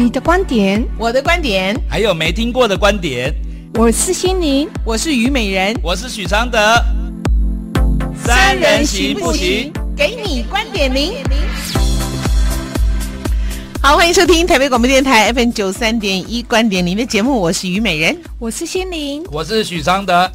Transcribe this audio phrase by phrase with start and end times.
[0.00, 3.34] 你的观点，我的观点，还有没听过的观点。
[3.74, 6.56] 我是心灵，我是虞美人，我是许常德。
[8.24, 9.72] 三人行不行？
[9.96, 11.14] 给你观点零。
[13.82, 20.30] 好，欢迎收听台北广播电台 FM 九三点一观点零的节目，我是虞美人，我是心灵，我是许常德。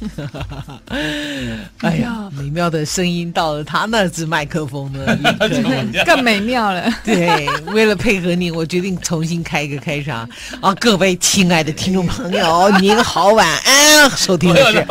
[1.78, 5.18] 哎呀，美妙的声音到了他那只麦克风呢，
[6.06, 6.90] 更美妙了。
[7.04, 10.28] 对，为了配合你，我决定重新开一个开场
[10.60, 10.74] 啊！
[10.76, 14.82] 各位亲爱的听众朋友，您好，晚安，收听的是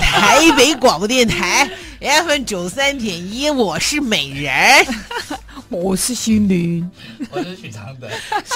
[0.00, 1.68] 台北广播电台
[2.00, 4.52] FM 九三点一，我是美人，
[5.70, 6.90] 我是心灵，
[7.30, 8.08] 我是许常德，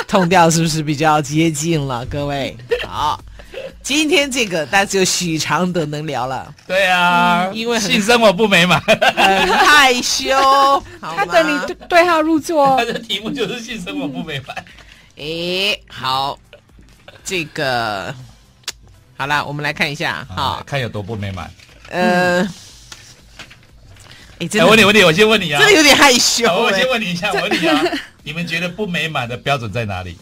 [0.06, 2.04] 通调是不是比较接近了？
[2.06, 2.54] 各位
[2.86, 3.18] 好。
[3.82, 6.54] 今天这个，大家只有许常德能聊了。
[6.66, 10.28] 对啊，嗯、因为性生活不美满，很害羞。
[11.00, 12.76] 他等你对对号入座。
[12.76, 14.56] 他的题目就是性生活不美满。
[15.16, 16.38] 哎、嗯，好，
[17.24, 18.14] 这个
[19.16, 21.50] 好了，我们来看一下，好，看有多不美满。
[21.90, 22.42] 呃，
[24.38, 26.44] 哎，真的，我问你，问你，我先问你啊，真的有点害羞。
[26.46, 27.82] 我先问你一下，我问你啊，
[28.22, 30.16] 你们觉得不美满的标准在哪里？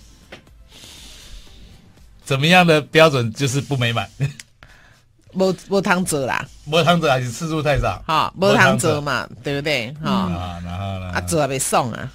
[2.26, 4.06] 怎么样的标准就是不美满？
[5.32, 8.02] 没没汤泽啦，没汤泽还是次数太少？
[8.06, 9.94] 好，没汤泽嘛，对不对？
[10.02, 10.28] 哈、
[10.64, 11.10] 然后呢？
[11.14, 12.10] 啊，泽还 没送啊？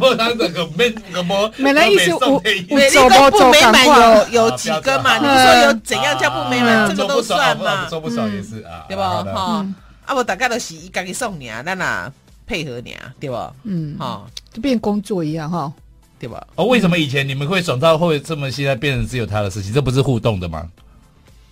[0.00, 5.16] 没汤泽可没可没，本来意思我我这个不美满有有几个嘛？
[5.18, 6.88] 你说有怎样叫不美满？
[6.88, 7.86] 这个都算嘛？
[7.86, 9.22] 做不少也是啊，对吧？
[9.22, 9.66] 哈，
[10.04, 12.10] 啊，我大概都是一家己送你啊，咱哪
[12.46, 13.52] 配合你啊，对吧？
[13.64, 15.72] 嗯，哈，就变工作一样哈。
[16.18, 16.44] 对吧？
[16.56, 19.72] 哦，为什么以前你们会爽到会这么，现在变成只有他的事情？
[19.72, 20.68] 这不是互动的吗？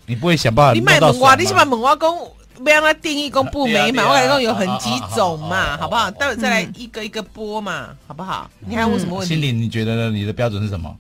[0.07, 0.73] 你不会想办法？
[0.73, 6.11] 你买萌娃，你先把萌娃公不要让他定义公不美满，我感觉有很几种嘛，好不好？
[6.11, 8.51] 待会再来一个一个播嘛，好不好？
[8.61, 9.35] 你还有什么问题？
[9.35, 10.11] 心里你觉得呢？
[10.11, 10.97] 你的标准是什么？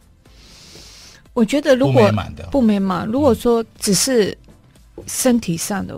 [1.33, 4.37] 我觉得如果不美满的不美满，如果说只是
[5.07, 5.97] 身体上的。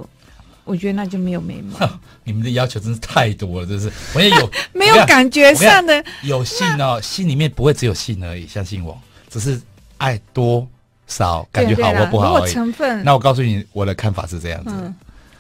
[0.69, 1.91] 我觉得那就没有美满。
[2.23, 3.91] 你们的要求真是太多了，真是。
[4.15, 8.97] 我也有 没有感觉上的有性哦，心里面不会只有性而已，相信我，
[9.31, 9.61] 只是
[9.97, 10.69] 爱多
[11.07, 12.53] 少感觉好或不好而已。
[12.53, 13.03] 成分。
[13.03, 14.71] 那我告诉你，我的看法是这样子。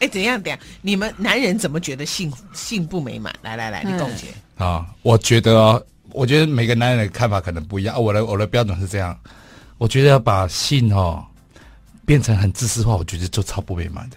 [0.01, 0.43] 哎、嗯，怎样？
[0.43, 0.59] 怎样？
[0.81, 3.35] 你们男人怎么觉得性性不美满？
[3.43, 4.87] 来来来，你共结啊！
[5.03, 8.03] 我觉得哦，我觉得每个男人的看法可能不一样。
[8.03, 9.19] 我的我的标准是这样，
[9.77, 11.25] 我觉得要把性哦
[12.07, 14.17] 变成很自私化，我觉得就超不美满的。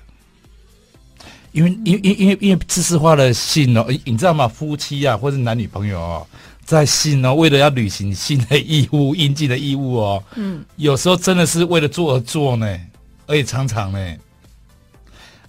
[1.51, 4.47] 因为因因因为因为知识化的性哦，你知道吗？
[4.47, 6.27] 夫妻啊，或是男女朋友哦，
[6.63, 12.79] 在性哦，为了要履行性的义务、应尽的义务哦，嗯，有时候真的是为了做而做呢，
[13.27, 14.15] 而且常常呢，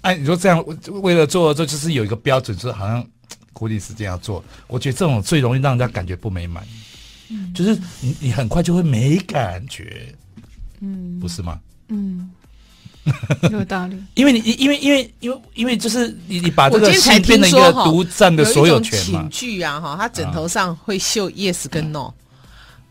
[0.00, 0.64] 哎，你说这样
[1.02, 3.06] 为了做而做，就是有一个标准，说好像
[3.52, 6.66] 固定时间要做，我觉得这种最容易让人家感觉不美满，
[7.28, 10.12] 嗯，就是你你很快就会没感觉，
[10.80, 11.60] 嗯，不是吗？
[11.88, 12.28] 嗯。
[13.50, 19.22] 有道理，因为你，因为，因为，因为，因为，就是你，你把这个戏变成一个独占的所有权嘛。
[19.22, 22.12] 寝具啊，哈，他枕头上会绣 yes 跟 no，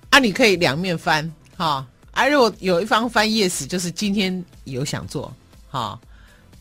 [0.09, 5.33] 啊，你可以两面翻，哈，啊，如果有一方翻 yes，就是今天有想做，
[5.69, 5.97] 哈。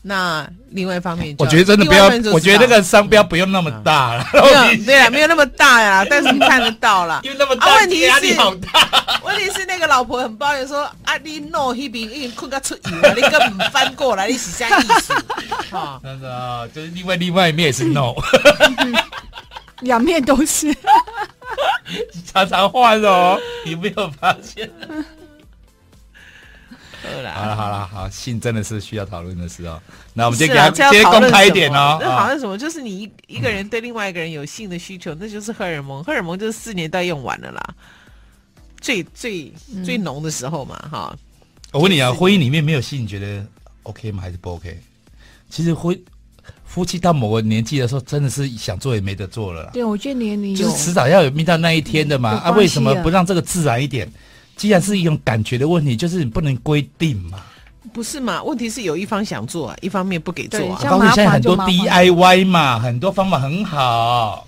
[0.03, 4.25] 那另外一方面，我觉得真的不要，我觉得那个商标不用那么大了。
[4.83, 7.21] 对啊，没有那么大呀， 但是你看得到了。
[7.23, 9.21] 因为那么大，问题压力好大。
[9.23, 15.13] 问题是那个老婆很抱怨说：“啊，你 no 那边已经困到出油了，你根本翻过来，你是啥意思？”
[15.69, 18.15] 哈，真的啊，就是另外另外一面也是 no，
[19.81, 20.75] 两面都是，
[22.33, 24.67] 常常换哦，你没有发现？
[27.01, 29.79] 好了好了好，性真的是需要讨论的时候。
[30.13, 31.97] 那我们今天给他今天公开一点哦。
[31.99, 36.03] 那好像什么，就是你一一个人对另外一个人有性的需求，那就是荷尔蒙。
[36.03, 37.61] 荷尔蒙就是四年代用完了啦，
[38.79, 39.51] 最最
[39.83, 41.17] 最浓的时候嘛，哈。
[41.71, 43.45] 我问你啊，婚姻里面没有性，你觉得
[43.83, 44.21] OK 吗？
[44.21, 44.77] 还是不 OK？
[45.49, 45.99] 其实婚
[46.65, 49.71] 夫妻到某个年纪的时候，真的是想做也没得做了。
[49.73, 52.29] 对，我觉得年龄就是迟早要有命到那一天的嘛。
[52.31, 54.11] 啊，为什么不让这个自然一点？
[54.61, 57.39] 既然是一种感觉的问题，就是你不能规定嘛，
[57.91, 58.43] 不是嘛？
[58.43, 60.79] 问题是有一方想做啊，一方面不给做啊。
[60.83, 64.47] 包括现在很多 DIY 嘛，很多方法很好，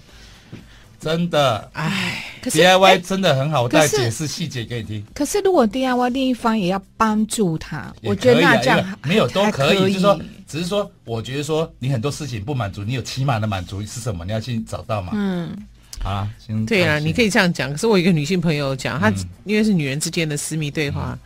[0.99, 1.67] 真的。
[1.73, 5.03] 哎，DIY 真的很好，我再解释细节给你听。
[5.15, 14.23] 可是如果 DIY 另一方也要帮助他，我觉得那这样没有都可以，就是说，只是说，我觉得说你很多事情不满足，你有起码的满足是什么？
[14.25, 15.13] 你要去找到嘛。
[15.15, 15.57] 嗯。
[16.03, 16.27] 啊，
[16.67, 17.71] 对啊，你可以这样讲。
[17.71, 19.11] 可是我一个女性朋友讲，她
[19.45, 21.17] 因为是女人之间的私密对话，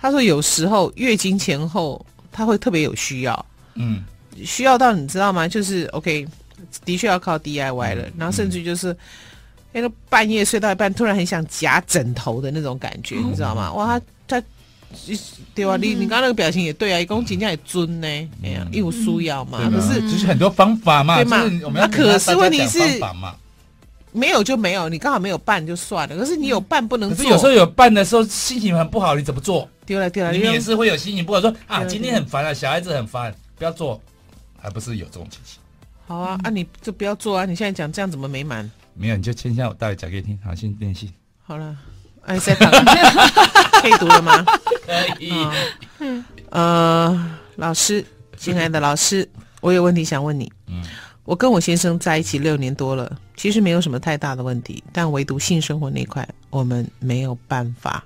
[0.00, 4.02] 她说有时候月经前后她会特别有需要，嗯，
[4.44, 5.48] 需要到你知道吗？
[5.48, 6.26] 就是 OK，
[6.84, 8.94] 的确要靠 DIY 了，然后甚至就是
[9.72, 13.72] 那个半夜睡到一半，突然很想夹枕头的那种感觉，嗯、你知道吗？
[13.72, 14.46] 哇，他他
[15.54, 18.06] 对啊，你你刚刚那个表情也对啊，一公斤价也尊呢，
[18.42, 21.44] 哎呀，因为需要嘛，可是就是很多方法嘛，对嘛？
[21.74, 22.78] 那可是问题是，
[24.12, 27.16] 没有就没有，你刚好没有办就算了，可是你有办不能做。
[27.18, 29.68] 可是有时候有办的时候心情很不好，你怎么做？
[29.86, 34.00] 丢了丢了，你也是会有心情不好，说啊，今天很烦啊，小孩子很烦，不要做，
[34.60, 35.58] 还不是有这种情形。
[36.06, 37.44] 好啊，啊，你就不要做啊！
[37.44, 38.70] 你现在讲这样怎么没满？
[38.94, 40.38] 没有，你就签下我大概讲给你听。
[40.42, 41.12] 好，先练习。
[41.42, 41.76] 好了，
[42.22, 42.70] 哎，再讲，
[43.80, 44.44] 可以读了吗？
[44.86, 45.32] 可以。
[45.98, 48.04] 嗯，呃，老师，
[48.36, 49.28] 亲爱的老师，
[49.60, 50.50] 我有问题想问你。
[50.66, 50.82] 嗯，
[51.28, 58.02] 我跟我先生在一起六年多了，其实没有什么太大的问题，但唯独性生活那块，我们没有办法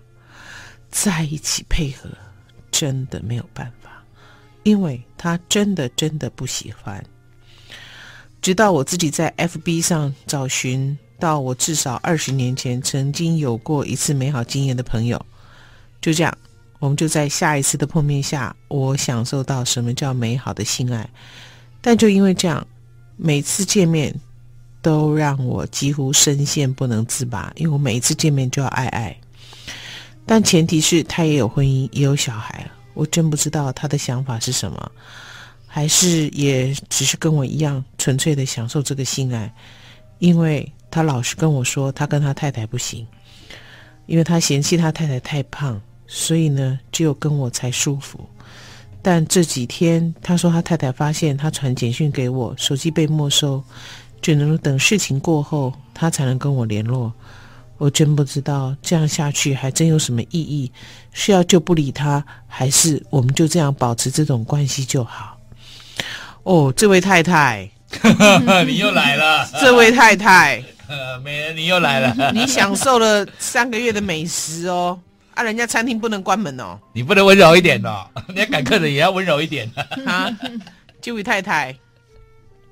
[0.91, 2.09] 在一起配合，
[2.73, 4.03] 真的没有办法，
[4.65, 7.01] 因为他真的真的不喜欢。
[8.41, 15.25] 直到我自己在 FB 上找寻到我至少二十年前曾经有过一次美好经验的朋友，
[16.01, 16.39] 就这样，
[16.81, 21.09] 我们就在下一次的碰面下，我享受到什么叫美好的性爱。
[21.81, 22.67] 但就因为这样，
[23.25, 24.13] 每次见面
[24.83, 29.17] 都让我几乎深陷不能自拔，因为我每一次见面就要爱爱。
[30.27, 34.91] 但前提是他也有婚姻，也有小孩，我真不知道他的想法是什么。
[35.69, 39.55] 还是也只是跟我一样纯粹的享受这个性爱，
[40.19, 43.07] 因为他老是跟我说他跟他太太不行，
[44.07, 48.29] 因为他嫌弃他太太太胖，所以呢只有跟我才舒服。
[49.03, 53.63] 但这几天他说他太太发现他传简讯给我，手机被没收，
[54.21, 57.13] 只能等事情过后他才能跟我联络。
[57.79, 60.71] 我真不知道这样下去还真有什么意义，
[61.13, 65.37] 是要就不理他，还是我们就这样保持这种关系就好？
[66.45, 67.69] 哦，这位太太，
[68.65, 69.49] 你又来了。
[69.61, 70.63] 这位太太，
[71.25, 72.31] 美人，你又来了。
[72.33, 75.01] 你享受了三个月的美食哦，
[75.35, 76.79] 啊，人家餐厅不能关门哦。
[76.93, 79.71] 你不能温柔一点哦， 人家赶客人也要温柔一点
[80.07, 80.29] 啊。
[81.01, 81.75] 这位太太，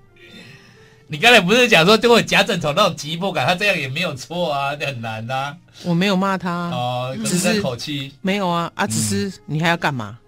[1.09, 5.57] 你刚才不是讲说就会夹枕头那种急迫感，他这样也没有错啊，这很难呐、啊。
[5.85, 10.19] 我没有骂他哦，只是口气没有啊啊，只是你还要干嘛？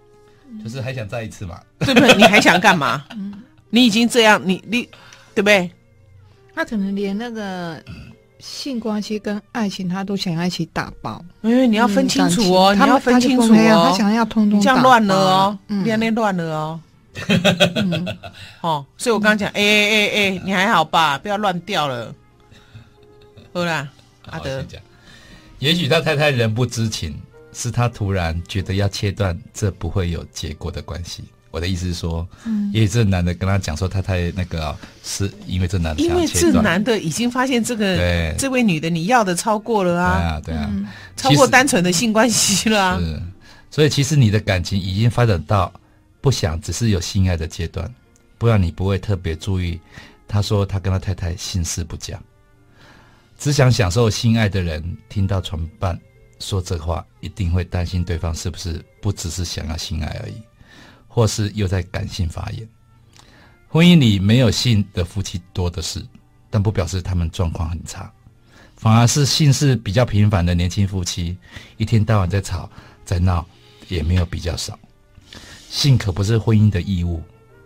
[0.64, 1.60] 就是还想再一次嘛？
[1.80, 2.14] 对不对？
[2.16, 3.04] 你还想干嘛？
[3.70, 4.82] 你已经这样，你你
[5.34, 5.70] 对不对？
[6.54, 7.82] 他可能连那个
[8.42, 11.24] 性关系跟爱情，他都想要一起打包。
[11.42, 13.88] 因为你要分清楚哦，你要分清楚哦。
[13.88, 16.80] 他想要通通这样乱了哦，练练乱了哦。
[18.60, 21.16] 哦，所以我刚刚讲，哎哎哎哎，你还好吧？
[21.18, 22.12] 不要乱掉了。
[23.52, 23.88] 好啦，
[24.26, 24.64] 阿德，
[25.60, 27.14] 也许他太太人不知情。
[27.54, 31.22] 是他突然觉得要切断这不会有结果的关系。
[31.52, 42.98] 我的意思是说，嗯，也许这男的跟他讲说，他太那个是因为这男的，因为这男的已经发现这个对这位女的你要的超过了啊，对啊，对啊，嗯、超过单纯的性关系了啊。
[42.98, 43.22] 是，
[43.70, 45.72] 所以其实你的感情已经发展到
[46.20, 47.88] 不想只是有性爱的阶段，
[48.38, 49.78] 不然你不会特别注意。
[50.26, 52.18] 他说他跟他太太性事不讲，
[53.38, 55.96] 只想享受性爱的人听到床伴。
[56.40, 60.34] 说这话一定会担心对方是不是不只是想要性爱而已，
[61.14, 62.66] 或是又在感性发言。
[63.68, 66.02] 婚姻里没有性的夫妻多的是，
[66.48, 68.10] 但不表示他们状况很差，
[68.76, 71.36] 反而是性事比较频繁的年轻夫妻，
[71.76, 72.68] 一天到晚在吵
[73.04, 73.46] 在闹，
[73.88, 74.78] 也没有比较少。
[75.68, 77.22] 性可不是婚姻的义务，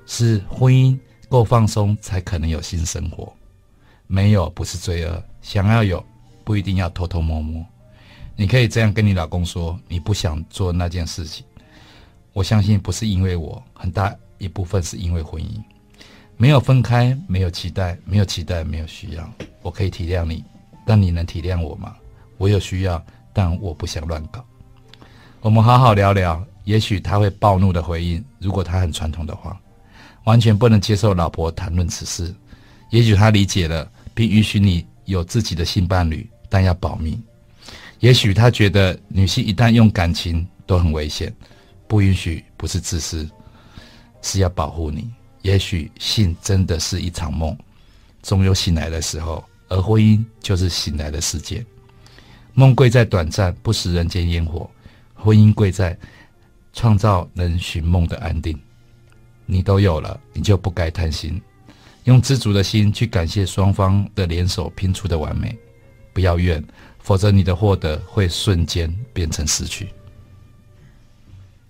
[0.07, 3.33] 是婚姻够放松才可能有性生活。
[4.09, 6.05] 没有不是罪恶，想要有
[6.45, 7.65] 不一定要偷偷摸摸。
[8.37, 11.45] 你可以这样跟你老公说，你不想做那件事情。
[12.37, 15.49] 我相信不是因为我，很大一部分是因为婚姻，
[16.37, 19.27] 没有分开，没有期待，没有期待，没有需要。
[19.63, 20.45] 我可以体谅你，
[20.85, 21.97] 但你能体谅我吗？
[22.37, 23.03] 我有需要，
[23.33, 24.45] 但我不想乱搞。
[25.41, 28.23] 我们好好聊聊，也许他会暴怒的回应。
[28.39, 29.59] 如果他很传统的话，
[30.25, 32.35] 完全不能接受老婆谈论此事。
[32.91, 37.19] 也许他理解了，并允许你有自己的性伴侣，但要保密。
[38.01, 41.35] 也许他觉得女性一旦用感情都很危险，
[41.87, 43.29] 不允许不是自私，
[44.23, 45.11] 是要保护你。
[45.43, 47.57] 也许性真的是一场梦，
[48.23, 51.65] 总有醒来的时候，而婚姻就是醒来的世界。
[52.55, 54.69] 梦贵在短暂，不食人间烟火；
[55.15, 55.97] 婚姻贵在
[56.73, 58.59] 创造能寻梦的安定。
[59.45, 61.41] 你都有了，你就不该贪心，
[62.05, 65.57] 用知足的心去感谢双方的联手拼出的完美，
[66.13, 66.65] 不要怨。
[66.99, 69.89] 否则，你的获得会瞬间变成失去。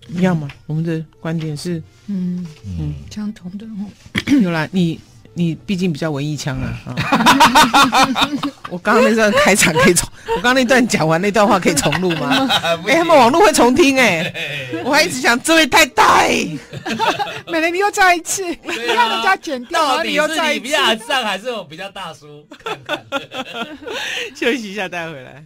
[0.09, 0.47] 一样吗？
[0.65, 2.45] 我们的观点是，嗯
[2.79, 3.65] 嗯，相同的。
[4.41, 4.99] 有啦，你
[5.33, 6.79] 你毕竟比较文艺腔啊！
[8.69, 12.47] 我刚刚那段开场可以重， 我刚刚那段讲完那段话可以重录吗？
[12.87, 14.33] 哎，他们网络会重听哎！
[14.83, 16.29] 我还一直想这位太太，
[17.47, 18.43] 美玲，你又再一次，
[18.95, 22.45] 让人家剪掉，你又再一次，比较上还是我比较大叔？
[22.63, 23.05] 看看，
[24.35, 25.43] 休息一下，待会回来。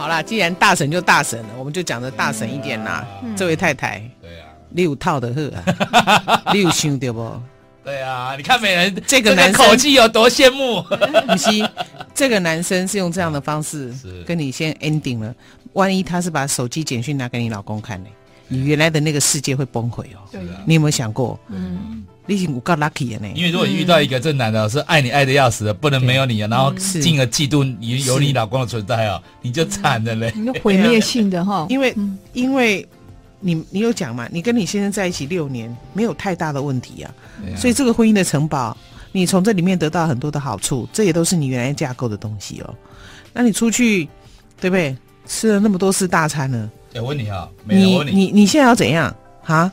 [0.00, 3.06] 好啦，既然大神就大神了，我们就讲的大神一点啦。
[3.36, 4.02] 这位太太。
[4.70, 6.42] 你有套的喝啊？
[6.54, 7.38] 你有想对不？
[7.84, 10.80] 对啊，你看美人这个男生口气有多羡慕。
[10.80, 11.50] 不是，
[12.14, 13.92] 这个男生是用这样的方式
[14.24, 15.34] 跟你先 ending 了。
[15.74, 18.08] 万一他是把手机简讯拿给你老公看呢？
[18.48, 20.24] 你原来的那个世界会崩溃哦。
[20.32, 20.62] 对啊。
[20.64, 21.38] 你有没有想过？
[21.48, 22.06] 嗯。
[22.30, 23.28] 你已经够 lucky 了呢。
[23.34, 30.32] 因为如果遇到一个这男的是爱你爱的要死的，不能没有你啊，然后进而嫉妒你有你老公的存在哦，你就惨了嘞。
[30.36, 31.66] 你就毁灭性的 哈。
[31.68, 31.94] 因为
[32.32, 32.86] 因为。
[33.42, 34.28] 你你有讲嘛？
[34.30, 37.08] 你跟你先生在一起六年，没有太大的问题啊。
[37.40, 38.76] 啊所以这个婚姻的城堡，
[39.12, 42.74] 你从这里面得到很多的好处，这也都是你原来架构的东西哦。
[43.32, 44.06] 那你出去，
[44.60, 44.94] 对不对？
[45.26, 46.70] 吃了那么多次大餐了。
[46.92, 48.10] 有问你啊，没人问你。
[48.10, 49.72] 你你你现在要怎样啊？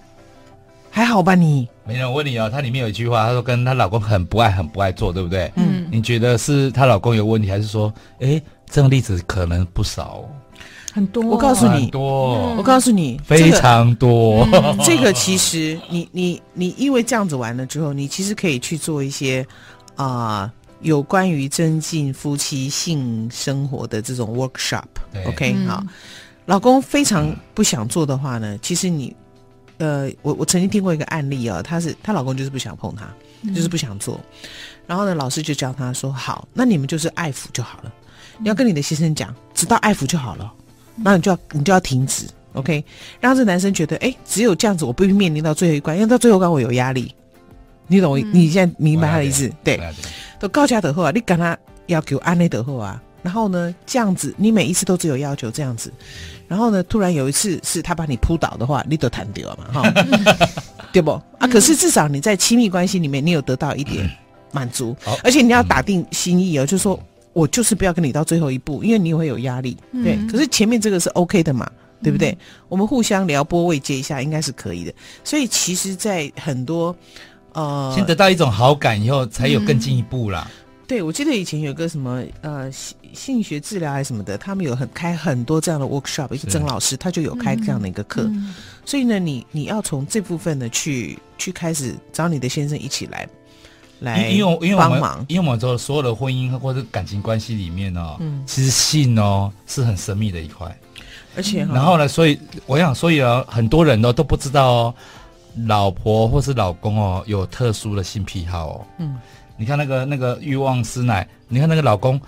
[0.97, 1.69] 还好吧你？
[1.85, 5.51] 没人问你哦，她里面有一句话，她说跟她老公很不爱，很不爱做，对不对？
[5.55, 5.85] 嗯。
[5.91, 10.23] 你觉得是她老公有问题，还是说，哎，这种例子可能不少？
[10.91, 14.47] 很多，我告诉你，多，我告诉你，非常多。
[14.83, 19.45] 这个其实，你你你，因为这样子完了之后，你其实可以去做一些
[19.97, 20.51] 啊，
[20.81, 24.85] 有关于增进夫妻性生活的这种 workshop。
[25.27, 25.83] OK，好，
[26.47, 29.15] 老公非常不想做的话呢，其实你，
[29.77, 33.07] 呃，我我曾经听过一个案例啊，她是她老公就是不想碰她，
[33.53, 34.19] 就是不想做，
[34.85, 37.93] 然后呢，老师就教她说，好，那你们就是爱抚就好了，
[38.39, 40.51] 你要跟你的先生讲，直到爱抚就好了。
[40.95, 42.83] 那你就要你就要停止，OK，
[43.19, 47.13] 让这男生觉得，哎，只有这样子，我不会面临到最后一关，因为到最后一关我有压力，
[47.85, 48.19] 你懂我？
[48.19, 49.47] 嗯、你现在明白他的意思？
[49.63, 49.79] 对，
[50.39, 51.55] 都高价的后啊，你跟他
[51.85, 55.91] 要求安内的后啊，然后呢，这样子，你每一次都只有要求这样子，
[56.47, 59.93] 然后呢，突然有一次是他把你扑倒的话，你都弹掉了嘛，哈，
[60.93, 61.11] 对不？
[61.37, 64.09] 啊，可是至少你在亲密关系里面，你有得到一点
[64.53, 66.97] 满足，嗯、而且你要打定心意哦，就是说。
[67.33, 70.15] 我就是不要跟你到最后一步，因为你会有压力，对。
[70.15, 71.69] 嗯、可是前面这个是 OK 的嘛，
[72.01, 72.31] 对不对？
[72.31, 74.91] 嗯、我们互相撩拨慰藉一下，应该是可以的。
[75.23, 76.95] 所以其实，在很多
[77.53, 80.49] 呃，先得到一种好感以后，才有更进一步啦。
[80.49, 88.23] 嗯、对，我记得以前有个什么呃性性学治疗还是什么的，他们有很开很多这样的 workshop，一个曾老师他就有开这样的一个课。
[88.23, 93.27] 嗯、所以呢，你你要从这部分呢去去开始找你的先生一起来。
[93.99, 100.77] 来因为因为我们帮忙，因为我们说所有的婚姻或者感情关系里面哦，嗯，其实性哦是很神秘的一块，
[101.35, 104.95] 而且然后呢，所以我想，所以啊，很多人呢都不知道哦，
[105.65, 109.15] 老婆或是老公哦有特殊的性癖好哦，嗯，
[109.57, 112.19] 你看那个那个欲望师奶，你看那个老公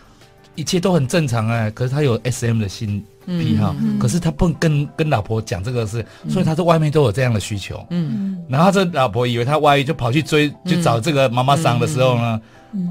[0.55, 3.03] 一切都很正常哎，可是他有 SM 的性。
[3.29, 7.85] 癖好，可是他不跟跟老婆讲这个事，所以他在外面都有这样的需求。
[7.91, 12.41] 嗯，然后这老婆以为他外遇，就跑去追，去找这个妈妈桑的时候呢，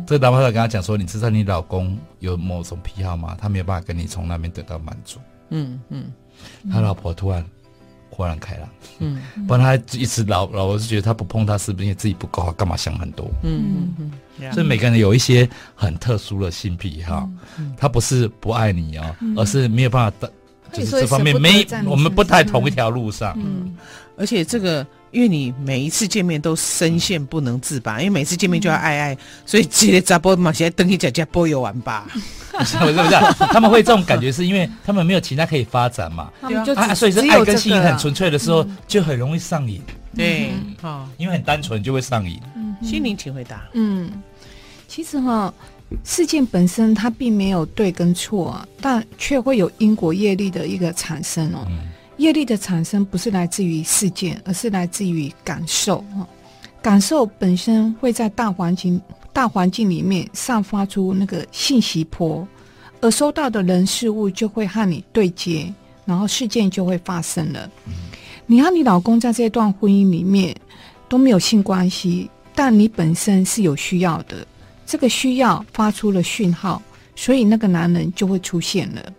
[0.07, 3.37] 这个老婆跟他讲说：“你知道你老公有某种癖好吗？
[3.40, 5.18] 他没有办法跟你从那边得到满足。”
[5.50, 6.04] 嗯嗯，
[6.71, 7.45] 他老婆突然
[8.10, 8.68] 豁然开朗。
[8.98, 12.52] 嗯，不然他一直老老婆是觉得他不碰他，是不是因为自己不够好？
[12.52, 13.30] 干嘛想很多？
[13.42, 14.52] 嗯嗯嗯。
[14.52, 17.28] 所以每个人有一些很特殊的性癖哈，
[17.76, 20.32] 他不是不爱你哦，而是没有办法的，
[20.72, 23.34] 就是这方面没我们不在同一条路上。
[23.36, 23.74] 嗯，
[24.18, 32.06] 而且这个，因为你每一次见面都深陷不能自拔，因为每次见面就要爱爱，所以直接砸波嘛，现在等你在家波游玩吧。
[32.50, 33.10] 不是不是不是，
[33.52, 36.30] 他们会这种感觉，是因为他们没有其他可以发展嘛。
[36.48, 39.80] 对啊，所以是爱跟性很纯粹的时候，就很容易上瘾。
[40.16, 40.50] 对，
[40.82, 42.40] 好，因为很单纯就会上瘾。
[42.82, 43.62] 心灵请回答。
[43.75, 44.10] 嗯。
[44.88, 45.52] 其实哈，
[46.02, 51.66] 事件本身它并没有对跟错啊，但却会有因果业力的一个产生哦。
[51.68, 51.78] 嗯、
[52.18, 56.28] 业力的产生不是来自于事件，而是来自于感受哈。
[56.82, 59.00] 感受本身会在大环境
[59.32, 62.46] 大环境里面散发出那个信息波，
[63.00, 65.72] 而收到的人事物就会和你对接，
[66.04, 67.70] 然后事件就会发生了。
[67.87, 67.92] 嗯、
[68.46, 70.54] 你和你老公在这段婚姻里面
[71.08, 74.46] 都没有性关系，但你本身是有需要的。
[74.87, 76.82] 这个需要发出了讯号，
[77.14, 79.12] 所以那个男人就会出现了。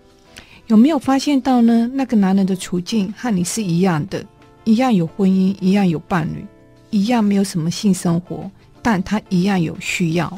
[0.70, 1.90] 有没有发现到呢？
[1.96, 4.24] 那个男人的处境和你是一样的，
[4.66, 6.46] 一样有婚姻，一样有伴侣，
[6.92, 8.50] 一样没有什么性生活，
[8.84, 10.32] 但他一样有需要。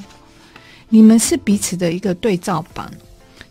[0.87, 2.89] 你们是彼此的一个对照版。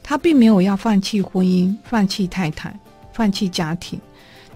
[0.02, 2.74] 他并没有要放弃婚姻、放弃太太、
[3.12, 4.00] 放弃家庭，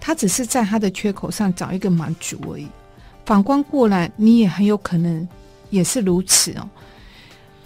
[0.01, 2.67] 他只是在他的缺口上找一个满足而已。
[3.23, 5.25] 反观过来，你也很有可能
[5.69, 6.67] 也是如此哦。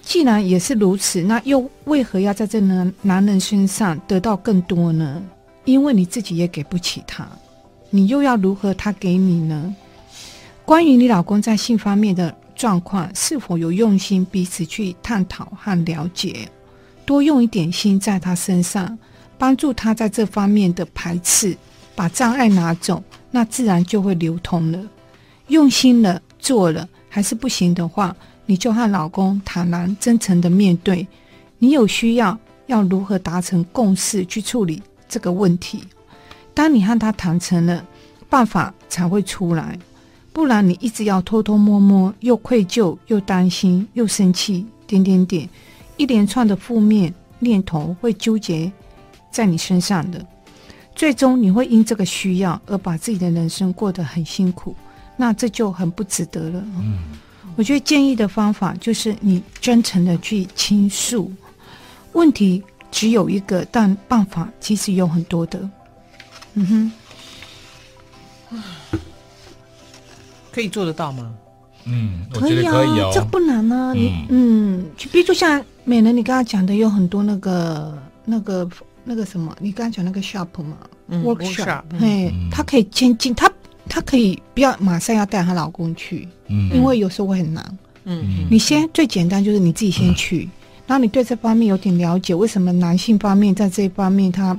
[0.10, 5.22] 既然也是如此，那又为何要在这男男人身上得到更多呢？
[5.66, 7.28] 因为你自己也给不起他，
[7.92, 9.76] 你又要如何他给你呢？
[10.66, 16.50] 关于你老公在性方面的状况，是否有用心彼此去探讨和了解？
[17.06, 18.98] 多用一点心在他身上，
[19.38, 21.56] 帮助他在这方面的排斥，
[21.94, 24.80] 把障碍拿走，那自然就会流通了。
[25.50, 28.16] 用心了，做了，还是不行的话，
[28.50, 31.08] 你就和老公坦然真诚的面对，
[31.60, 35.84] 你有需要要如何达成共识去处理这个问题。
[36.56, 37.86] 当你和他谈成了，
[38.28, 39.78] 办法才会出来，
[40.34, 45.48] 不然你一直要偷偷摸摸，又愧疚，又担心，又生气，点点点，
[45.98, 48.72] 一连串的负面念头会纠结
[49.30, 50.26] 在你身上的，
[50.96, 54.76] 最终你会因这个需要而把自己的人生过得很辛苦，
[55.16, 56.64] 那这就很不值得了。
[56.80, 56.98] 嗯。
[57.56, 61.32] 我觉得建议的方法就是你真诚的去倾诉，
[62.14, 65.70] 问题只有一个，但办法其实有很多的。
[66.54, 66.92] 嗯
[68.52, 68.60] 哼，
[70.52, 71.34] 可以做得到吗？
[71.86, 73.94] 嗯，我觉得可以哦，这不难啊。
[73.94, 78.70] 你嗯，就比如说像美人，你刚刚讲的有很多那个那个
[79.04, 80.78] 那个什么，你刚刚讲那个 shop 嘛
[81.10, 83.52] ，workshop，嘿，他可以前进他。
[83.90, 90.52] 她可以不要马上要带她老公去，嗯，因为有时候会很难，嗯，你先最简单就是你自己先去，嗯、
[90.88, 94.58] 然后你对这方面有点了解，为什么男性方面在这一方面他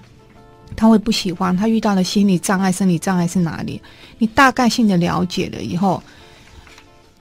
[0.77, 3.81] 他会不喜欢，他遇到的心理障碍、生理障碍是哪里？
[4.19, 6.03] 你大概性的了解了以后，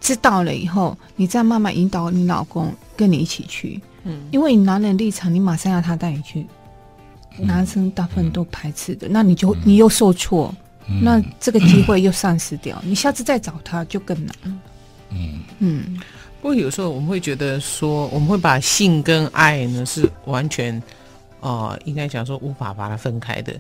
[0.01, 6.45] 知道了以后，你再慢慢引导你老公跟你一起去，嗯，因为你男人立场，你马上要他带你去，
[7.37, 10.53] 嗯、男生大部分都排斥的，那你就你又受挫。
[11.01, 14.35] 那这个机会又丧失掉，嗯、你下次再找他就更难。
[15.11, 15.99] 嗯嗯，
[16.41, 20.75] 不过有时候我们会觉得说，我们会把性跟爱呢是完全，
[21.39, 23.53] 哦、呃，应该讲说无法把它分开的。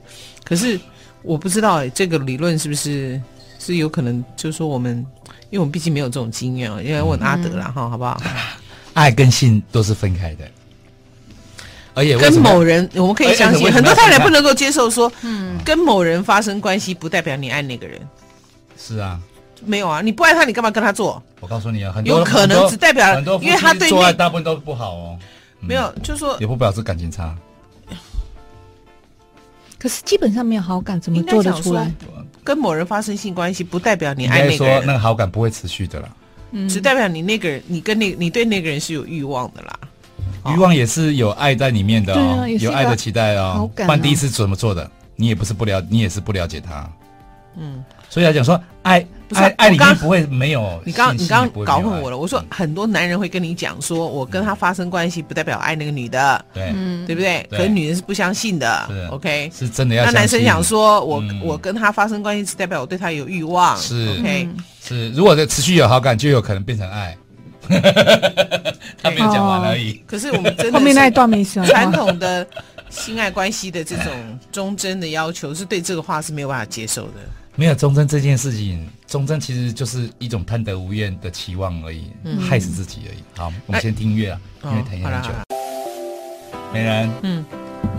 [0.43, 0.79] 可是
[1.21, 3.21] 我不知道哎，这个理论是不是
[3.57, 4.23] 是有可能？
[4.35, 4.97] 就是说我们，
[5.49, 8.21] 因为我们毕竟没有这种经验啊，因为问阿德了哈，嗯、好不好？
[8.93, 10.49] 爱跟性都是分开的。
[11.99, 17.99] 而且跟某人，我们可以相信，很多太太不能够接受说，嗯，跟某人发生关系不代表你爱那个人。
[18.77, 19.19] 是啊，
[19.65, 21.21] 没有啊，你不爱他，你干嘛跟他做？
[21.41, 25.19] 我告诉你啊，很多有可能只代表，因为他对做爱大部分都不好哦。
[25.59, 27.35] 没有，就是说也不表示感情差。
[29.77, 31.91] 可是基本上没有好感，怎么做得出来？
[32.45, 36.09] 跟某人发生性关系不代表你爱那个人，说那个好感不会持续的啦。
[36.51, 39.77] 嗯，只代表你那个人，你跟那，你对那个人是有欲望的啦。
[40.53, 43.69] 欲望也是有爱在里面的哦，有爱的期待哦。
[43.75, 44.89] 不然第一次怎么做的？
[45.15, 46.89] 你也不是不了，你也是不了解他。
[47.57, 50.81] 嗯，所以来讲说，爱爱爱里面不会没有。
[50.85, 52.17] 你刚你刚搞混我了。
[52.17, 56.73] 我说很多男人会跟你讲说，我跟他发生关系不代表爱那个女的，对，
[57.05, 57.45] 对不对？
[57.51, 59.09] 可是女人是不相信的。
[59.11, 60.05] OK，是真的要。
[60.05, 63.75] 那男生想说我我跟他发生关系是代表我对他有欲望。
[63.77, 64.47] 是 OK，
[64.81, 67.17] 是如果在持续有好感，就有可能变成爱。
[69.01, 70.01] 他没讲完而已。
[70.05, 71.63] 可是我们真的后面那一段没说。
[71.65, 72.45] 传统的
[72.89, 77.13] 性爱关系的这种忠贞的要求，是对这个话是没有办法接受的。
[77.55, 82.05] 没有忠贞这件事情，忠贞其实就是一种贪得无厌的期望而已，
[82.39, 83.17] 害死自己而已。
[83.37, 85.29] 好，我们先听音乐啊，因为谈很久。
[86.71, 87.45] 美人，嗯，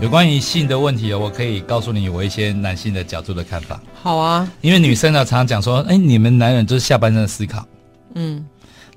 [0.01, 3.79] 有关于性的问题，我可以告诉你我一些男性的角度的看法。
[4.01, 7.63] 好啊，因为女生呢常常讲说，哎，你们男人就是下半身的思考。
[8.15, 8.43] 嗯。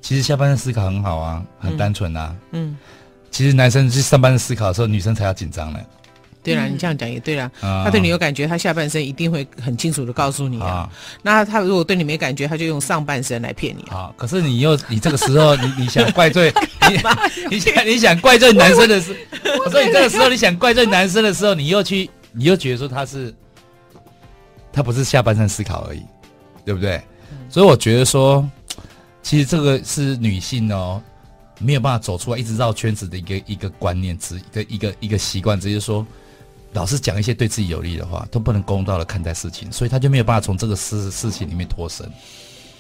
[0.04, 2.36] 其实下半身思考很好啊，很单纯啊。
[2.52, 2.76] 嗯，嗯
[3.30, 5.80] 其实男生去上半身思考的时候，女生才要紧张呢。
[6.42, 7.50] 对啦，你这样讲也对啦。
[7.62, 10.66] 嗯、他对你有感觉，他下半身一定会很清楚的告诉你啊。
[10.66, 10.90] 啊
[11.22, 13.96] 那他如果对你没感觉，他就用上半身来骗你啊。
[13.96, 16.52] 啊可是你又你这个时候，你你想怪罪
[16.90, 17.00] 你
[17.52, 19.10] 你想你想怪罪男生的时
[19.42, 23.34] 候，我说你这个时候你想怪罪男生的时候，你又去你又觉得说他是
[24.70, 26.02] 他不是下半身思考而已，
[26.62, 26.96] 对不对？
[27.30, 28.46] 嗯、所以我觉得说。
[29.24, 31.02] 其实这个是女性哦，
[31.58, 36.06] 没有办法走出来，一直绕圈子的一个一个观念，之一个一个一个习惯，直接说，
[36.74, 42.06] 老是讲一些对自己有利的话，都不能公道的看待事情，所以她就没有办法从这个事事情里面脱身。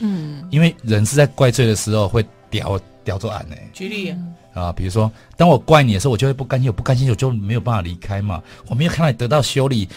[0.00, 3.56] 嗯，因为人是在怪罪的时候会叼叼着俺呢。
[3.72, 4.14] 举例
[4.52, 8.42] 啊，比如说，当我怪你的时候，我就会不甘心，我不甘心，我就没有办法离开嘛。
[8.68, 9.88] 我没有看到你得到修理，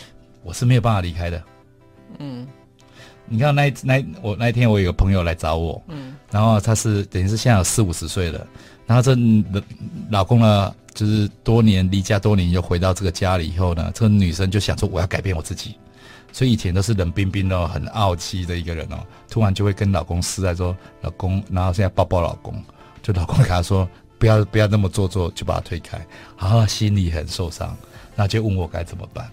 [0.43, 1.43] 我是没有办法离开的。
[2.19, 2.47] 嗯。
[3.29, 8.45] 你看那那我那一天我有个朋友来找我，嗯，然后他是等于是现在有四五十岁了，
[8.85, 9.15] 然后这
[10.09, 15.75] 老公呢，就是多年离家多年又回到这个家里以后呢，这个女生就想说我要改变我自己，
[16.31, 18.97] 所以以前都是冷冰冰的、很傲气的一个人哦，
[19.29, 22.53] 突然就会跟老公示爱说老公，然后现在抱抱老公，
[23.03, 23.87] 就老公跟他说
[24.17, 25.99] 不要不要那么做作，就把他推开，
[26.39, 27.75] 然后心里很受伤，
[28.15, 29.29] 那就问我该怎么办。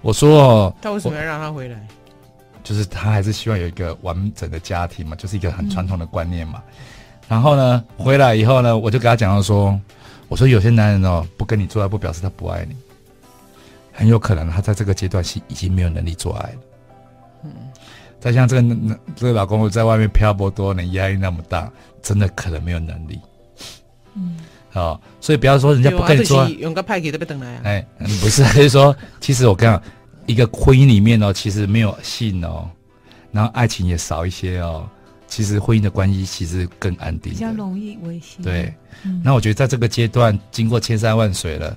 [0.00, 1.86] 我说哦，他为什么要让他回来？
[2.68, 6.62] 就是他还是希望有一个完整的家庭嘛，就是一个很传统的观念嘛。
[7.26, 9.80] 然后呢，回来以后呢，我就跟他讲到说，
[10.28, 12.76] 我说有些男人哦，不跟你做爱，不表示他不爱你。
[13.90, 16.58] 很有可能他在这个阶段是已经没有能力做爱了。
[17.44, 17.52] 嗯，
[18.20, 18.76] 再像这个
[19.16, 23.18] 这个老公在外面漂泊多年，压力那么大，真的可能没有能力。
[24.14, 24.36] 嗯，
[24.68, 27.60] 好、哦，所以不要说人家不跟你做爱，用个派给都不等来啊。
[27.64, 27.86] 哎，
[28.20, 29.82] 不是， 就是说，其实我跟你讲，
[30.28, 32.70] 一个婚姻里面哦，其实没有性哦，
[33.32, 34.88] 然后爱情也少一些哦，
[35.26, 38.42] 其实婚姻的关系其实更安定，比较容易维系。
[38.42, 38.72] 对，
[39.04, 41.76] 嗯、那我觉得在这个阶段，经过千山万水了。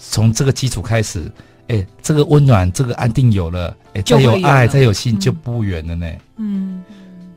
[0.00, 1.30] 从这个基础开始，
[1.68, 6.10] 哎，这个温暖，这个安定有了，哎，再有爱，再有性就不远了呢。
[6.36, 6.82] 嗯，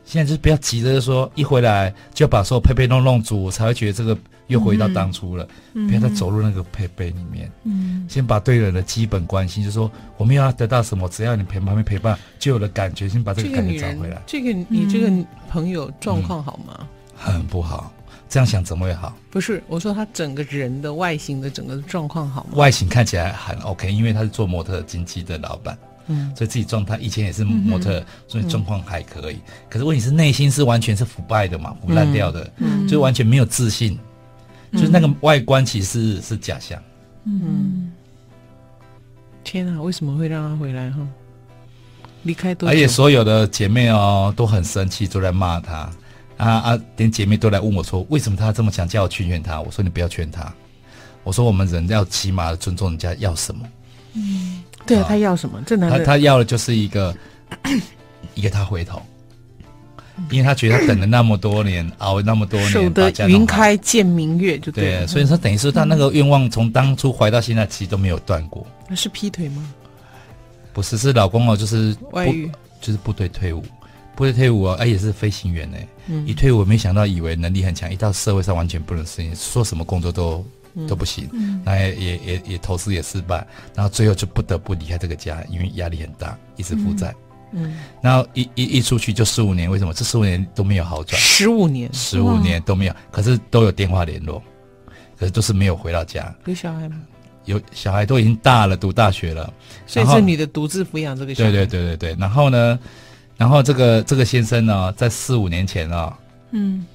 [0.05, 4.17] 现在就是不要急着说一回来就要把所有配配弄弄足，我才会觉得这个
[4.49, 5.47] 又回到当初了。
[5.73, 7.49] 嗯，不要再走入那个配备里面。
[7.63, 13.07] 嗯，先把对人的基本关心，就是说我们要得到什么，只要你陪旁边陪伴，就有了感觉。
[13.07, 14.21] 先把这个感觉找回来。
[14.27, 15.09] 这个你这个
[15.49, 16.85] 朋友状况好吗？
[17.15, 17.93] 很不好。
[18.27, 19.17] 这样想怎么会好？
[19.31, 22.49] 不是，我说他整个人的外形的整个状况好吗？
[22.53, 29.37] 外形看起来很 OK，因为他是做模特经纪的老板，嗯，所以自己状态以前也是模特，嗯、所以状况还可以。
[29.37, 33.99] 嗯、可是问题是内心是完全是腐败的嘛，腐烂掉的，嗯，就完全没有自信，嗯、
[34.73, 36.81] 就是那个外观其实是，是假象。
[37.25, 37.91] 嗯，
[39.43, 40.99] 天啊，为什么会让他回来哈？
[42.23, 42.73] 离开多久？
[42.73, 45.89] 而且所有的姐妹哦都很生气，都在骂他。
[46.37, 46.79] 啊啊！
[46.95, 48.87] 连姐妹都来问我说：“为什么他这么想？
[48.87, 50.49] 叫我劝劝他。”我说：“你不要劝他。”
[51.25, 53.67] 我说：“我们人要起码尊重人家要什么。”
[54.15, 55.61] 嗯，对啊，他要什么？
[55.65, 57.13] 这男的他他要的就是一个
[58.35, 59.01] 一个他回头，
[60.29, 64.99] 因为他觉得他等了那么多年，熬了那么多年，守得云开见明月就对了。
[65.01, 68.65] 对，所以说等于说他那个愿望从当初怀到现在其实都没有断过。
[68.87, 69.73] 那是劈腿吗？
[70.71, 73.63] 不是，是老公哦，就是外遇，就是部队退伍。
[74.15, 75.77] 部队退伍哦，哎，也是飞行员呢。
[76.07, 81.27] 嗯，一退伍没想到，以为能力很强，一到社会上完全不能适应，说什么工作都、嗯、都不行。
[81.31, 87.11] 嗯，那也也也也投资也失败，然后最后就不得不离开这个家，因为压力很大，一直负债。
[87.11, 87.28] 嗯，
[88.01, 91.19] 然后一一一出去就十五年，为什么这十五年都没有好转？
[91.19, 94.41] 十五年，十五年都没有，可是都有电话联络，
[95.17, 96.33] 可是都是没有回到家。
[96.45, 97.01] 有小孩吗？
[97.45, 99.51] 有小孩都已经大了，读大学了，
[99.87, 101.51] 所以这女的独自抚养这个小孩。
[101.51, 102.79] 对对对对对，然后呢？
[103.37, 106.19] 然后这个这个先生呢，在四五年前啊，
[106.51, 106.85] 嗯，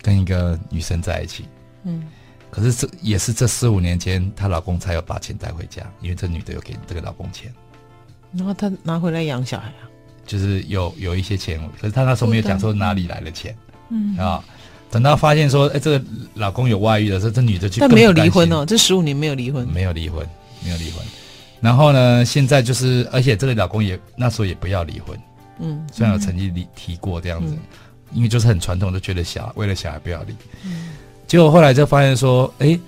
[0.00, 1.44] 跟一个女生在一起，
[1.84, 2.08] 嗯，
[2.50, 7.52] 可是这也是这四五年间，她老公才有把钱带回家，因为这女的有给这个老公钱，
[8.32, 9.89] 然后她拿回来养小孩啊，
[10.30, 13.52] 就是有有一些钱，可是她那时候没有讲说哪里来的钱，
[13.88, 14.16] 嗯。
[14.16, 14.40] 啊，
[14.88, 20.24] 等到发现说，哎，这个老公有外遇的时候，这女的就但没有离婚哦，这十五年没有离婚，没有离婚，
[20.64, 21.04] 没有离婚，
[21.60, 25.18] 然后呢，现在就是，而且这个老公也那时候也不要离婚。
[25.58, 27.58] 嗯，虽然有曾经提提过这样子，嗯、
[28.12, 30.34] 因为就是很传统，就觉得小孩为了小孩不要离。
[30.64, 30.90] 嗯，
[31.26, 32.80] 结果后来就发现说，哎、欸，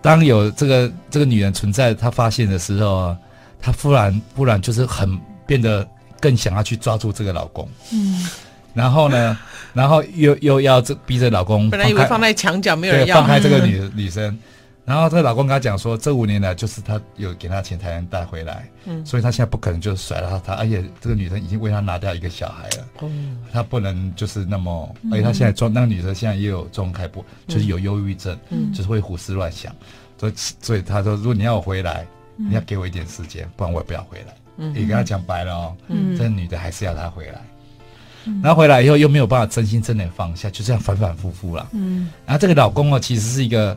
[0.00, 3.18] 当有这个这个女人存在，她发现的时候啊，
[3.60, 5.86] 她忽然忽然就是很变得
[6.20, 7.68] 更想要去抓住这个老公。
[7.92, 8.28] 嗯，
[8.74, 9.38] 然后呢，
[9.74, 14.38] 然后又又要这逼着老公，本来以为放在墙角没有人要，放开这个女、嗯、 女生。
[14.82, 29.72] 然后这个老公跟他讲说，这五年来就是他有给他钱才能带回来，嗯，所以他现在不可能就甩了他，而且这个女生已经为他拿掉一个小孩了，嗯，他不能就是那么，而且他现在状那个女生现在也有状态不，就是有忧郁症，嗯，就是会胡思乱想，
[30.18, 32.04] 所以所以他说，如果你要我回来，
[32.36, 37.42] 你要给我一点时间，不然我也不要回来，嗯，你跟他讲白了哦，嗯，这女的还是要他回来，
[38.42, 43.76] 然后回来以后又没有办法真心真的放下，就这样反反复复了，嗯，然后这个老公哦，其实是一个。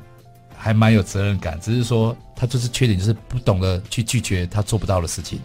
[0.56, 5.38] 还蛮有责任感，只是说他就是缺点，就是不懂得去拒绝他做不到的事情，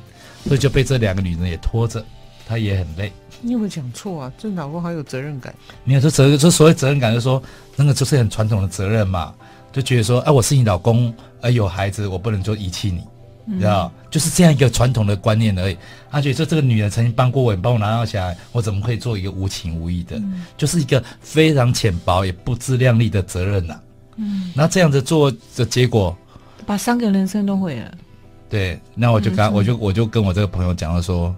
[0.45, 2.05] 所以就被这两个女人也拖着，
[2.47, 3.11] 他也很累。
[3.41, 4.33] 你有没有讲错啊？
[4.39, 5.53] 这老公好有责任感。
[5.83, 7.43] 没有，这责这所谓责任感，就是说
[7.75, 9.35] 那个就是很传统的责任嘛，
[9.73, 13.03] 就觉得说，哎，我是你老公，哎，有孩子，我不能就遗弃你，
[13.49, 13.91] 你知道？
[13.97, 15.77] 嗯、就是这样一个传统的观念而已。
[16.11, 20.17] 他觉得说这个女人曾经帮过我，你帮我拿到小孩，我怎么可以做一个无情无义的？
[20.17, 23.83] 嗯、就是一个非常浅薄也不自量力的责任呐、啊。
[24.17, 26.17] 嗯，那这样子做的结果，
[26.67, 27.93] 把三个人生都毁了。
[28.51, 31.37] 对，那我就跟我就我就跟我这个朋友讲了说，说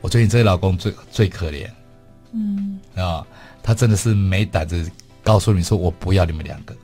[0.00, 1.68] 我最近这个老公最最可怜，
[2.32, 3.24] 嗯啊，
[3.62, 4.90] 他真的是没胆子
[5.22, 6.74] 告诉你说我不要你们两个，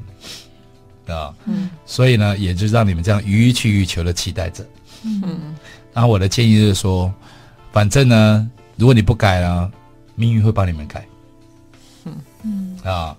[1.15, 4.67] 啊，嗯，所以呢，也就让你们这样予取予求的期待着，
[5.05, 5.55] 嗯，
[5.93, 7.13] 然后我的建议就是说，
[7.73, 9.71] 反正呢，如果你不改呢，
[10.15, 11.07] 命运会帮你们改。
[12.05, 12.15] 嗯。
[12.45, 13.17] 嗯啊，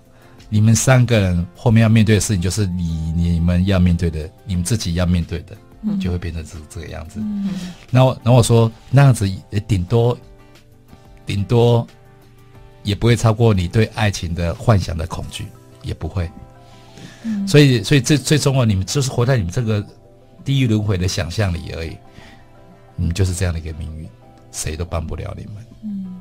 [0.48, 5.54] 你们三个人后面要面对的事情，就是你你们要面对的，你们自己要面对的，
[6.00, 7.20] 就会变成这这个样子。
[7.20, 7.50] 嗯，
[7.90, 10.16] 然后然后我说那样子也顶多
[11.26, 11.86] 顶多
[12.82, 15.46] 也不会超过你对爱情的幻想的恐惧，
[15.82, 16.30] 也不会。
[17.28, 19.84] 嗯，所以所以最最终啊，你们就是活在你们这个
[20.44, 21.96] 地狱轮回的想象里而已。
[23.00, 24.08] 你们就是这样的一个命运，
[24.50, 25.54] 谁都帮不了你们。
[25.84, 26.20] 嗯，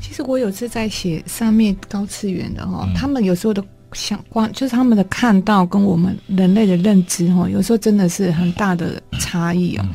[0.00, 3.60] 其实我有次在写上面高次元的哈、哦，嗯、他们有时候的
[3.92, 9.80] 想光，就是他们的看到跟我们人类的认知哈、哦，有时候真的是很大的差异哦。
[9.84, 9.90] 嗯、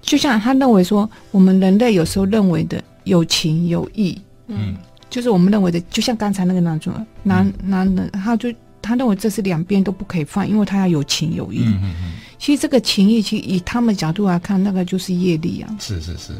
[0.00, 4.74] 就像他认为说，我们人类有时候认为的有情有义，嗯，
[5.10, 6.90] 就是我们认为的，就像刚才那个男主
[7.22, 8.48] 男男人，他就
[8.84, 11.62] 他认为这是两边都不可以放，因为他要有情有义。
[11.64, 15.76] 嗯嗯嗯其实这个情义，其实以他们角度来看，那个就是业力啊。
[15.80, 16.32] 是是是。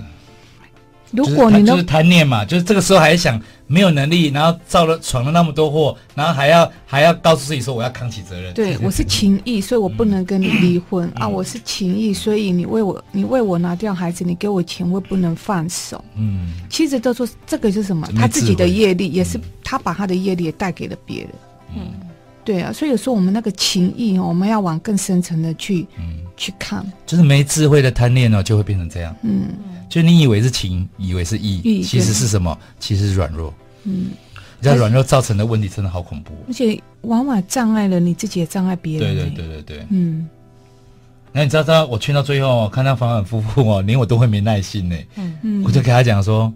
[1.11, 8.52] 如果你能就是贪念嘛，就是这个时候还想没有能力，然后造了闯了那么多祸，然后还要还要告诉自己说我要扛起责任。
[8.52, 11.28] 对， 我是情义，所以我不能跟你离婚、嗯、啊！
[11.28, 16.04] 我是情义，所以你为我你为我拿掉孩子，你给我钱，我不能放手。
[16.16, 16.48] 嗯。
[16.68, 18.09] 其实都说这个是什么？
[18.16, 21.30] 他自己的业力，也是他把他的业力也带给了别人。
[21.76, 21.92] 嗯。
[22.44, 29.48] 对啊，所以有时候我们那个情义哦，我们要往更深层的去，嗯，去看，就是没智慧的贪念哦，就会变成这样，嗯，
[29.88, 32.57] 就你以为是情，以为是义，其实是什么？
[32.78, 33.52] 其实是软弱，
[33.85, 34.11] 嗯，
[34.59, 40.28] 你知道软弱造成的问题真的好恐怖，而且往往障碍了你自己，也障碍别人，对对对对对，嗯，
[41.33, 46.52] 那你知道，知道我劝到最后，看到房夫妇哦，连我都会没耐心呢，嗯嗯，我就给他讲说，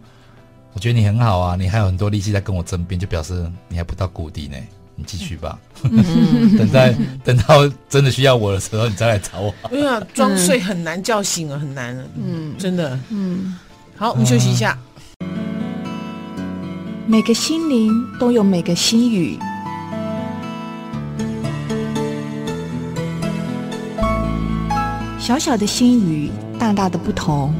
[0.74, 4.56] 我觉得你很好啊，你还有很多力气在跟我争辩，就表示你还不到谷底呢。
[5.00, 9.54] 你继续吧，嗯、 等待等到真的需要我的时候，你再来找我。
[9.70, 11.96] 对啊，装睡很难叫醒啊，很难。
[12.20, 12.98] 嗯，真的。
[13.10, 13.56] 嗯，
[13.96, 14.76] 好，我们休息一下。
[17.06, 19.38] 每个心灵都有每个心语，
[25.20, 27.54] 小小的心语，大大的不同。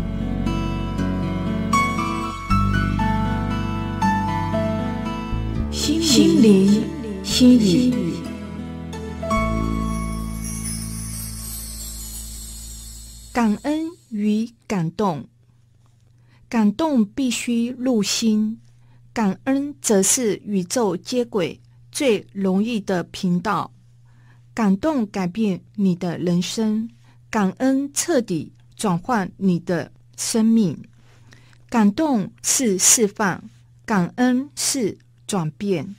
[5.71, 6.98] 心灵。
[7.31, 7.93] 心语，
[13.33, 15.25] 感恩与感动，
[16.49, 18.59] 感动必须入心，
[19.13, 21.61] 感恩则是宇宙接轨
[21.93, 23.71] 最容易的频道。
[24.53, 26.89] 感动改变你的人生，
[27.31, 30.77] 感恩彻底转换你的生命。
[31.69, 33.45] 感动是释放，
[33.85, 35.95] 感恩是转变。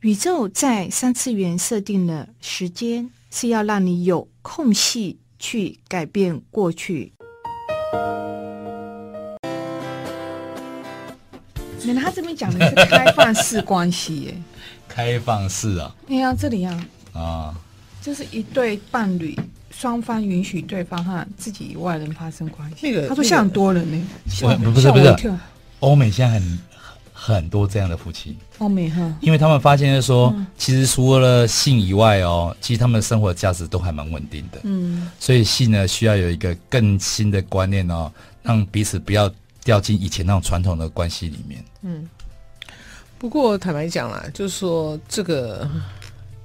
[0.00, 7.12] 宇宙在三次元设定了时间，是要让你有空隙去改变过去。
[11.84, 14.34] 原来他这边讲的是开放式关系耶，
[14.88, 15.94] 开放式啊？
[16.06, 17.54] 你看这里啊，啊，
[18.00, 19.38] 就是一对伴侣，
[19.70, 22.90] 双方允许对方和自己以外人发生关系。
[22.90, 25.34] 那个他说像多人呢，不是不是，
[25.80, 26.58] 欧美现在很。
[27.22, 34.58] 很多这样的夫妻，欧美哈，因为他们发现就是说，嗯、其实除了性以外哦，其实他们的生活价值都还蛮稳定的。
[34.62, 38.10] 嗯，所以性呢，需要有一个更新的观念哦，
[38.42, 39.30] 让彼此不要
[39.62, 41.62] 掉进以前那种传统的关系里面。
[41.82, 42.08] 嗯，
[43.18, 45.68] 不过坦白讲啦，就是说这个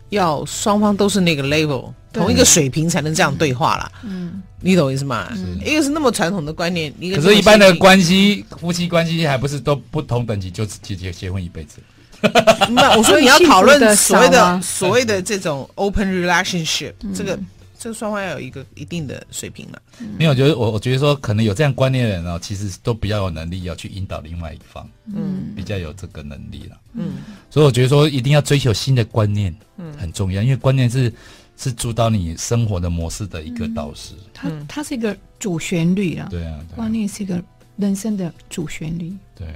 [0.10, 1.92] 要双方都是那个 level。
[2.14, 5.28] 同一个水平才能这样对话啦，嗯，你懂我意思吗？
[5.66, 11.80] 一个是那么传统的观念，一个可是，一般的关系，夫妻关系还不是都不同等级就结结结婚一辈子？
[12.72, 17.38] 那我说你要讨论所谓的所谓的这种 open relationship，这个
[17.86, 19.80] 这个双方要有一个一定的水平了。
[20.18, 27.18] 没有，就是我我觉得说，可能有这样观念的人哦，其实都比较有能力要去引导另外一方，嗯，比较有这个能力了，嗯，
[27.52, 31.14] 所以我觉得说一定要追求新的观念，嗯，很重要，因为观念是。
[31.58, 37.42] 是主导你生活的模式的一个导师，它它是一个主旋律啊，对啊，观念是一个
[37.78, 39.48] 人生的主旋律，对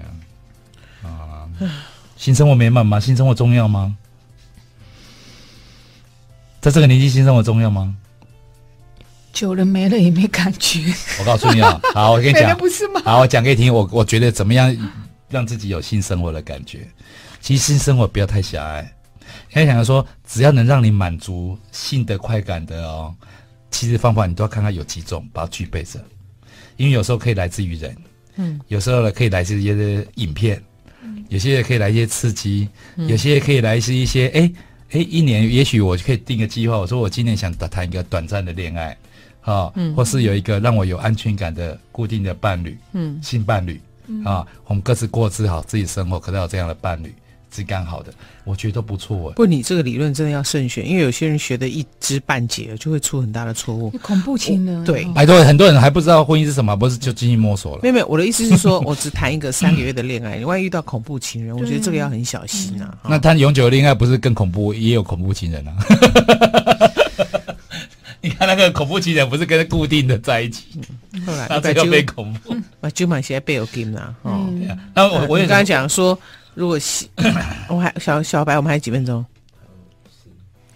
[1.03, 1.49] 啊，啊，
[2.15, 3.01] 新生活美满吗？
[3.01, 3.97] 新生活重要吗？
[6.61, 7.93] 在这个年纪，新生活重要吗？
[9.33, 10.81] 久了没了也没感觉。
[11.19, 13.01] 我告诉你啊， 好，我跟你讲，不是吗？
[13.05, 14.75] 好，我讲给你听，我我觉得怎么样
[15.29, 16.87] 让自己有性生活的感觉？
[17.41, 18.91] 其实性生活不要太狭隘。
[19.53, 23.13] 你要想说，只要能让你满足性的快感的哦，
[23.71, 25.99] 其实方法你都要看看有几种，把它具备着。
[26.77, 27.95] 因为有时候可以来自于人，
[28.37, 30.61] 嗯，有时候呢可以来自一些影片，
[31.03, 34.51] 嗯，有些也可以来一些刺激，嗯，有些也可以来自一些，哎
[34.91, 38.97] 哎，一年也许我就可以定个计划，我说我今年想谈一个短暂的恋爱，
[39.51, 43.81] 啊，嗯、或是有一个让我有安全感的固定的伴侣，嗯，性伴侣，
[44.23, 47.13] 啊，我们各自过自好自己生活，可能有这样的伴侣。
[47.51, 49.31] 质感好的，我觉得都不错。
[49.31, 53.89] 不，你这个理论真的要慎选，因为有些人学的一知半解，就会出很大的错误。
[54.03, 57.79] 恐怖情人，对，拜托，很多人还不知道婚姻是什么，不是就进行摸索了。
[57.81, 62.95] 没有没有，我的意思是说， 我只谈一个三个月的恋爱，你万一遇到恐怖情人，我觉得这个要很小心啊。
[63.09, 64.71] 那谈永久的恋爱不是更恐怖？
[64.71, 65.73] 也有恐怖情人啊。
[68.21, 70.65] 你看那个恐怖情人不是跟固定的在一起，
[71.25, 74.15] 后来那个被恐怖，把就买些被有金了。
[74.23, 74.49] 哦，
[74.93, 76.17] 那我我也刚才讲说。
[76.55, 76.77] 如果
[77.69, 79.23] 我还小小白，我们还有几分钟？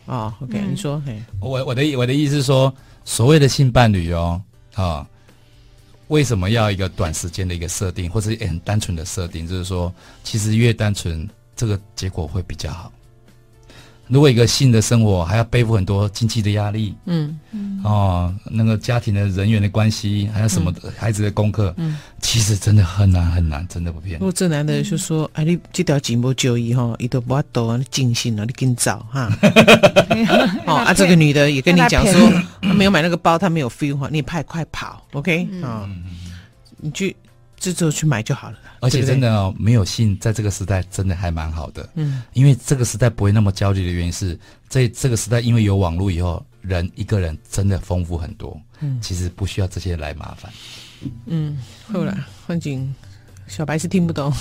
[0.05, 4.41] 哦，OK，你说，嘿，我我的我的意思是说，所谓的性伴侣哦，
[4.75, 5.05] 啊，
[6.07, 9.45] 为什么要一个短时间的一个设定，或者很单纯的设定？
[9.45, 12.89] 就是说，其实越单纯，这个结果会比较好。
[14.07, 17.39] 如果一个性的生活还要背负很多经济的压力，嗯。
[17.51, 24.19] 嗯，哦，那个家庭的人员的关系，还有什么孩子的功课，嗯，其实真的很难很难，真的不骗。
[24.19, 29.29] 如果这男的就说：“哎，你这条紧不就医哈，你都不要多尽心了，你赶紧找哈。”
[30.65, 35.47] 哦啊，这个女的也跟你讲说，她没有买那个包，她没有 feel，你派快跑，OK？
[35.63, 35.89] 啊，
[36.77, 37.15] 你去。
[37.63, 41.87] 这时候去买就好了，而且真的哦，没有信在这个时代真的还蛮好的。
[41.95, 48.59] 嗯，因为这个时代不会那么焦虑的原因是，在这个时代，因为有网络以后，人一个人真的丰富很多。
[48.81, 50.51] 嗯，其实不需要这些来麻烦。
[51.27, 51.57] 嗯，
[51.89, 52.13] 后来
[52.45, 52.93] 换景
[53.47, 54.33] 小白是听不懂，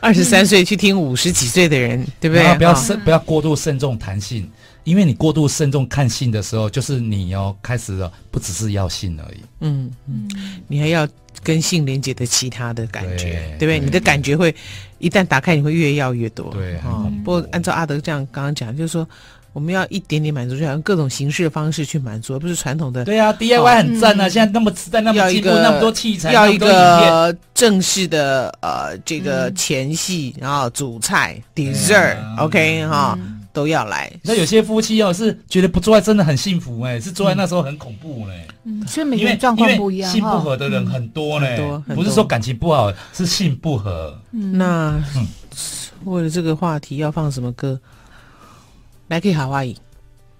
[0.00, 2.56] 二十三岁去听五十几岁的人，对不对？
[2.56, 4.48] 不要慎，不要过度慎重谈性，
[4.88, 9.38] 因为你过度慎重看性的时候，就是你要开始了，不只是要性而已。
[9.60, 10.28] 嗯嗯，
[10.66, 11.06] 你还要。
[11.40, 13.78] 跟性连接的其他的感觉，对不对？
[13.78, 14.52] 你的感觉会
[14.98, 16.52] 一旦打开，你会越要越多。
[16.52, 16.76] 对，
[17.24, 19.08] 不过按照阿德这样刚刚讲，就是说
[19.52, 23.04] 我们要一点点满足，就要用各种形式的方式去满足，而不是传统的。
[23.04, 24.28] 对啊，DIY 很赞啊！
[24.28, 33.16] 现在那么时代那么进步，那么多器材，要一个正式的呃这个前戏，然后主菜、dessert，OK 哈。
[33.58, 38.46] 都要来，那有些夫妻哦是觉得不做爱真的很幸福哎，是做爱那时候很恐怖嘞。
[38.62, 44.16] 嗯，所以每个人状况不一样，性不合的人很多呢，不是说感情不好，是性不合。
[44.30, 44.94] 那
[46.04, 47.76] 为了这个话题要放什么歌？
[49.08, 49.76] 来去夏威夷，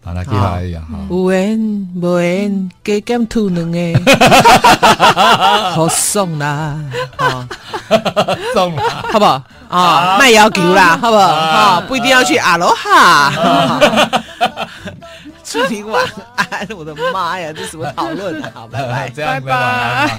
[0.04, 0.86] 好来去夏威夷啊！
[1.10, 1.58] 有缘
[1.96, 3.78] 无缘，加减吐两个，
[5.74, 6.78] 好送啦，
[8.54, 9.42] 送啦，好不好？
[9.68, 11.22] 啊，卖要求啦，好不好？
[11.22, 13.32] 啊，不一定要去阿罗哈。
[15.44, 16.04] 祝你晚
[16.36, 18.50] 安，我的妈呀，这什么讨论啊？
[18.54, 20.10] 好，拜拜， 这样子晚安。